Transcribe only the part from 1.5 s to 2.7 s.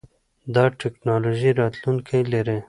راتلونکی لري.